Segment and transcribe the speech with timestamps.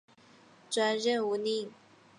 [0.67, 1.71] 转任吴令。